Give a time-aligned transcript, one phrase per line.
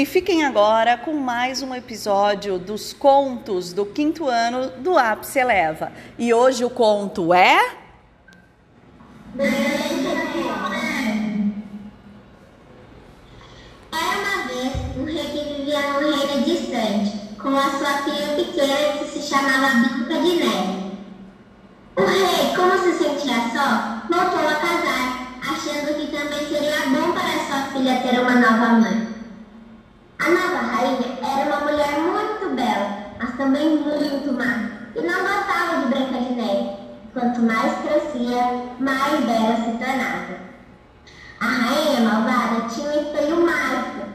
[0.00, 5.92] E fiquem agora com mais um episódio dos contos do quinto ano do Ápice Eleva.
[6.18, 7.58] E hoje o conto é.
[9.38, 9.60] Era
[13.92, 19.04] uma vez um rei que vivia num reino distante, com a sua filha pequena que
[19.04, 20.92] se chamava Bica de Neve.
[21.98, 27.44] O rei, como se sentia só, voltou a casar, achando que também seria bom para
[27.46, 29.09] sua filha ter uma nova mãe.
[30.20, 35.80] A nova rainha era uma mulher muito bela, mas também muito má, e não gostava
[35.80, 36.76] de Branca de Neve.
[37.14, 40.50] Quanto mais crescia, mais bela se tornava.
[41.40, 44.08] A rainha malvada tinha um espelho mágico,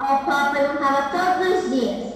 [0.00, 2.14] ao qual perguntava todos os dias: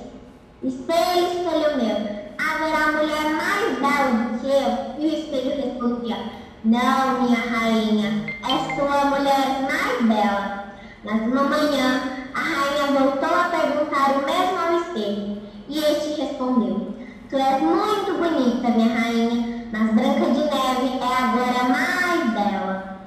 [0.60, 1.96] Espelho, espelho meu,
[2.38, 4.96] haverá mulher mais bela do que eu?
[4.98, 6.16] E o espelho respondia:
[6.64, 10.64] Não, minha rainha, és tu a mulher mais bela.
[11.04, 16.94] Mas uma manhã, a rainha voltou a perguntar o mesmo ao espelho, e este respondeu:
[17.28, 22.98] Tu és muito bonita, minha rainha, mas Branca de Neve é agora mais bela.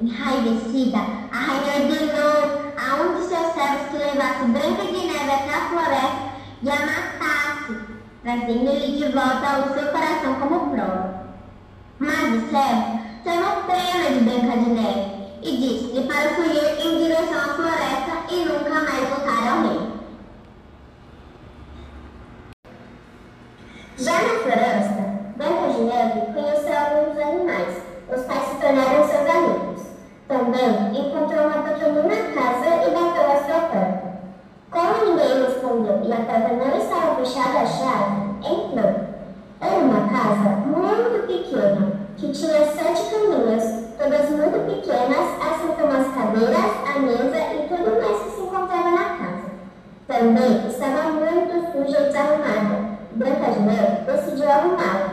[0.00, 0.98] Enraivecida,
[1.30, 5.68] a rainha ordenou a um de seus servos que levasse Branca de Neve até a
[5.68, 6.28] floresta
[6.62, 7.74] e a matasse,
[8.22, 11.28] trazendo-lhe de volta o seu coração como prova.
[11.98, 17.38] Mas o servo tomou pena de Branca de Neve e disse-lhe para fugir em direção
[17.38, 17.98] à floresta
[18.30, 18.67] e nunca
[37.18, 39.08] fechada à chave, entrou.
[39.60, 46.14] Era uma casa muito pequena, que tinha sete caminhas, todas muito pequenas, assim como as
[46.14, 49.48] cadeiras, a mesa e tudo mais que se encontrava na casa.
[50.06, 52.98] Também estava muito suja e desarrumada.
[53.12, 55.10] Branca de Neve decidiu arrumá-la.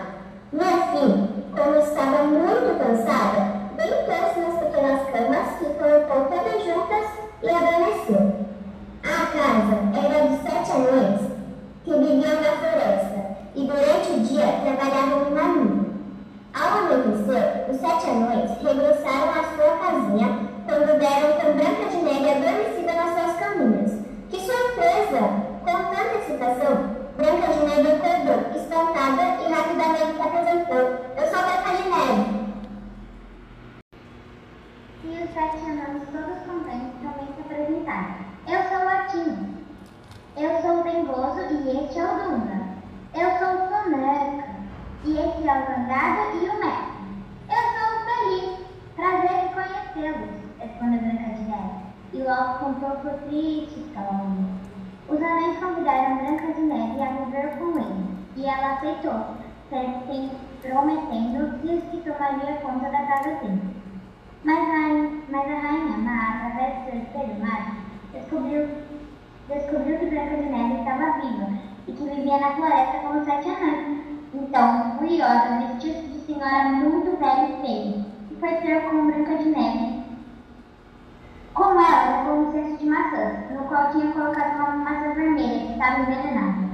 [0.54, 7.08] No fim, como estava muito cansada, deitou-se nas pequenas camas que colocou todas juntas
[7.42, 8.46] e adormeceu.
[9.04, 11.36] A casa era de sete anões
[11.86, 15.86] que viviam na floresta e durante o dia trabalhavam numa mina.
[16.54, 22.30] Ao anoitecer, os sete anões regressaram à sua casinha quando deram com Branca de Neve
[22.30, 23.92] adormecida nas suas caminhas.
[24.30, 25.22] Que surpresa!
[25.66, 30.84] Com tanta excitação, Branca de Neve acordou, espantada e rapidamente se apresentou.
[31.18, 32.46] Eu sou Branca de Neve.
[35.04, 38.16] E os sete anões, todos contentes, também se apresentaram.
[38.48, 39.56] Eu sou o Atinho.
[40.38, 42.66] Eu sou o Dengoso e este é o Dunga.
[43.14, 44.56] Eu sou o Soneca.
[45.06, 46.96] E esse é o Zangado e o Mestre.
[47.48, 48.66] Eu sou o Feliz.
[48.96, 49.54] Prazer em
[50.06, 50.30] conhecê-los,
[50.60, 51.86] respondeu Branca de Neve.
[52.14, 54.50] E logo com um pouco triste calma.
[55.10, 58.06] Os anões convidaram Branca de Neve a viver com eles,
[58.36, 59.26] e ela aceitou,
[60.62, 63.76] prometendo que que tomaria conta da casa dele.
[64.44, 67.78] Mas a, rainha má, através do seu espelho mágico,
[68.14, 68.70] descobriu,
[69.50, 71.50] descobriu que Branca de Neve estava viva
[71.88, 74.06] e que vivia na floresta como sete anões.
[74.34, 79.50] Então, furiosa, vestiu-se de senhora muito velha e feia e foi ter com Branca de
[79.50, 79.95] Neve.
[82.56, 86.70] Cesto de maçãs, no qual tinha colocado uma maçã vermelha que estava envenenada.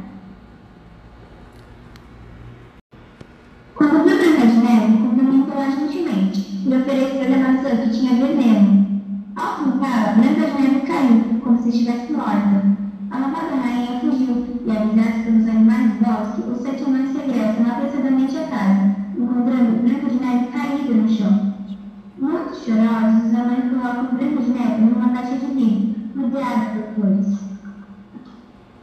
[3.73, 9.01] Quando viu Branca de Neve, cumprimentou-a gentilmente e ofereceu-lhe a maçã que tinha veneno.
[9.35, 12.60] Ao tentá-la, Branca de Neve caiu, como se estivesse morta.
[22.51, 27.39] Muito chorosos, os anões colocam Branca de Neve numa caixa de vidro, rodeada por flores.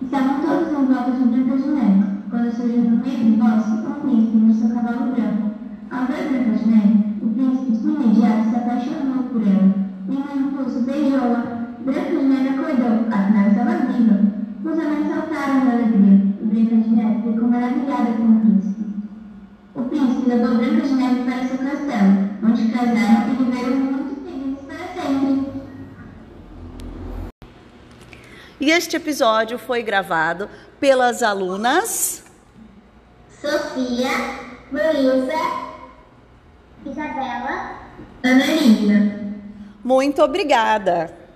[0.00, 4.00] Estavam todos em volta de Branca de Neve, quando surgiu no meio do bosque um
[4.00, 5.50] príncipe no seu cavalo branco.
[5.90, 9.74] Ao ver Branca de Neve, o príncipe de imediato se apaixonou por ela,
[10.08, 11.44] e no impulso beijou-a.
[11.84, 14.18] Branca de Neve acordou, afinal estava viva.
[14.64, 18.84] Os anões saltaram de alegria, e Branca de Neve ficou maravilhada com o príncipe.
[19.74, 24.64] O príncipe levou Branca de Neve para seu castelo, onde casaram e viveram muito felizes
[24.66, 25.52] para sempre.
[28.60, 30.48] E este episódio foi gravado
[30.80, 32.24] pelas alunas.
[33.40, 34.10] Sofia,
[34.72, 35.68] Luísa,
[36.84, 37.78] Isabela
[38.22, 39.18] Ana Lívia.
[39.84, 41.27] Muito obrigada!